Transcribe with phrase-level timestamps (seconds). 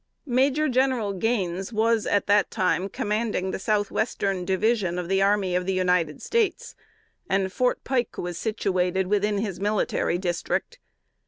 [0.25, 5.53] Major General Gaines was at that time commanding the south western division of the army
[5.55, 6.73] of the United States;
[7.29, 10.79] and Fort Pike was situated within his military district.